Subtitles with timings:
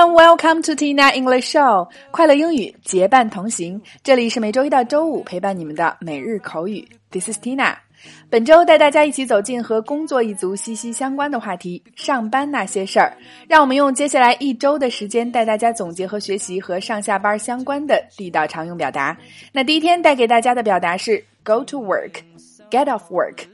[0.00, 3.82] Welcome to Tina English Show，快乐英语结伴同行。
[4.02, 6.88] 这里是每周一到周五陪伴你们的每日口语。
[7.10, 7.74] This is Tina。
[8.30, 13.12] 本周带大家一起走进和工作一族息息相关的话题——上班那些事儿。
[13.46, 19.14] 让我们用接下来一周的时间带大家总结和学习和上下班相关的地道常用表达。
[19.52, 23.44] 那第一天带给大家的表达是 “go to work”，“get off work”。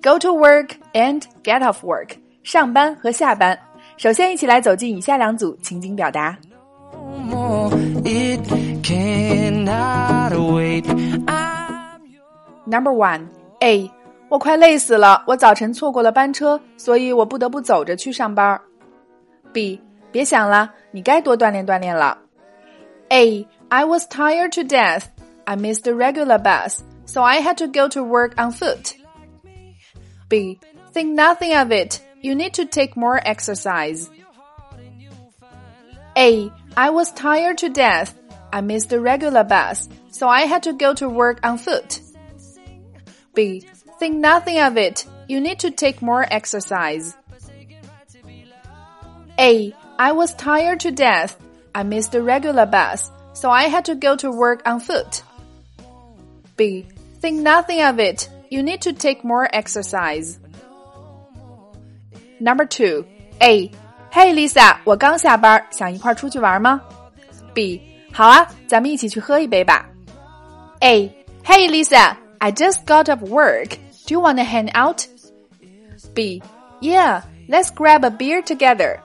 [0.00, 2.10] Go to work and get off work，
[2.44, 3.58] 上班和下班。
[4.02, 6.36] 首先，一起来走进以下两组情景表达。
[12.64, 13.28] Number one
[13.60, 13.88] A，
[14.28, 18.60] 我快累死了，我早晨错过了班车，所以我不得不走着去上班。
[19.52, 19.80] B，
[20.10, 22.18] 别想了，你该多锻炼锻炼了。
[23.10, 25.04] A，I was tired to death.
[25.44, 28.96] I missed the regular bus, so I had to go to work on foot.
[30.28, 30.58] B.
[30.92, 32.00] Think nothing of it.
[32.22, 34.08] You need to take more exercise.
[36.16, 36.52] A.
[36.76, 38.16] I was tired to death.
[38.52, 42.00] I missed the regular bus, so I had to go to work on foot.
[43.34, 43.66] B.
[43.98, 45.04] Think nothing of it.
[45.26, 47.16] You need to take more exercise.
[49.38, 49.74] A.
[49.98, 51.36] I was tired to death.
[51.74, 55.22] I missed the regular bus, so I had to go to work on foot.
[56.56, 56.86] B.
[57.20, 58.28] Think nothing of it.
[58.48, 60.38] You need to take more exercise.
[62.41, 63.05] Number two,
[63.39, 63.69] A.
[64.11, 66.81] Hey Lisa，我刚下班，想一块出去玩吗？
[67.53, 67.81] B.
[68.11, 69.87] 好啊，咱们一起去喝一杯吧。
[70.79, 71.11] A.
[71.43, 73.77] Hey Lisa, I just got off work.
[74.05, 75.05] Do you want to hang out?
[76.13, 76.41] B.
[76.81, 78.99] Yeah, let's grab a beer together.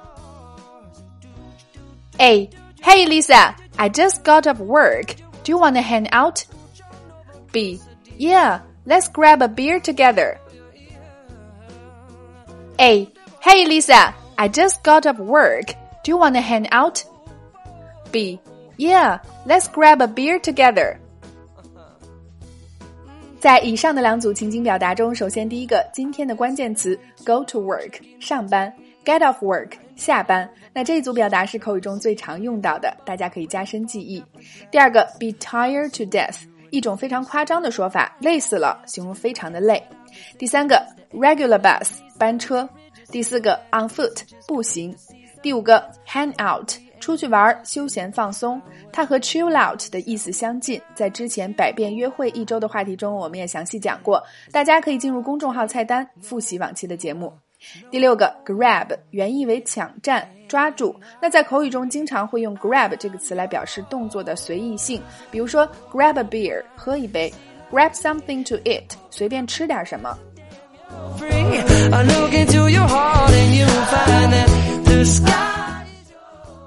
[2.19, 2.48] A.
[2.83, 5.17] Hey Lisa, I just got off work.
[5.45, 6.45] Do you want to hang out?
[7.53, 7.81] B.
[8.19, 10.39] Yeah, Let's grab a beer together.
[12.81, 13.09] A.
[13.47, 15.68] Hey Lisa, I just got off work.
[16.03, 17.02] Do you want to hang out?
[18.12, 18.41] B.
[18.75, 20.97] Yeah, let's grab a beer together.
[23.40, 28.72] 在以上的两组情景表达中，首先第一个，今天的关键词 go to work 上班
[29.06, 30.50] ，get off work 下班。
[30.74, 34.22] 那这一组表达是口语中最常用到的，大家可以加深记忆。
[34.69, 36.40] 第二个，be tired to death。
[36.69, 39.81] 一种非常夸张的说法，累死了，形容非常的累。
[40.38, 42.68] 第三个，regular bus 班车。
[43.12, 44.95] 第四个，on foot 步行。
[45.41, 48.62] 第五个，hang out 出去玩，休闲放松。
[48.91, 57.31] 它和 chill out 的意思相近，在之前百变约会一周的话题中，我们也详细讲过，大家可以进入公众号菜单复习往期的节目。
[57.90, 60.96] 第六个，grab 原意为抢占、抓住。
[61.22, 65.01] 那在口语中经常会用 grab 这个词来表示动作的随意性，
[65.31, 67.34] 比如说 grab a beer 喝一杯
[67.72, 70.17] ，grab something to eat 随便吃点什么。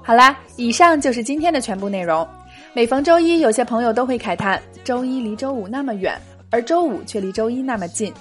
[0.03, 2.27] 好啦，以上就是今天的全部内容。
[2.73, 8.13] 每逢周一，有些朋友都会慨叹，周一离周五那么远，而周五却离周一那么近。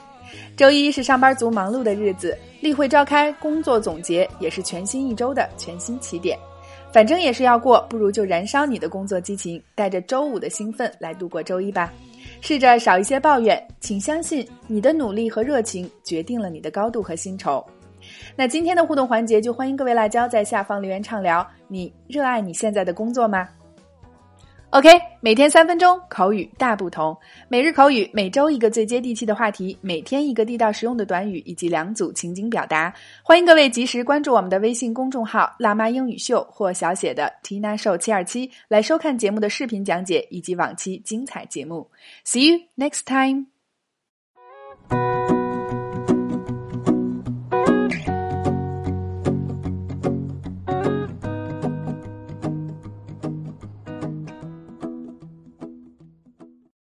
[0.56, 6.39] 周一是上班族忙碌的日子，例会召开，工作总结，也是全新一周的全新起点。
[6.93, 11.93] 反正也是要过，不如就燃烧你的工作激情，带着周五的兴奋来度过周一吧。
[12.41, 17.65] 试着少一些抱怨，请相信你的努力和热情决定了你的高度和薪酬。
[18.34, 21.47] 那今天的互动环节，就欢迎各位辣椒在下方留言畅聊。
[21.69, 23.47] 你热爱你现在的工作吗
[24.70, 24.88] ？OK，
[25.20, 27.16] 每天三分钟口语大不同。
[27.48, 32.94] 每日口语，每周一个最接地气的话题，每天一个地道实用的短语以及两组情景表达。
[33.22, 41.91] 欢迎各位及时关注我们的微信公众号“辣妈英语秀”或小写的 Tina Show 七二七，来收看节目的视频讲解以及往期精彩节目。
[42.25, 43.59] See you next time.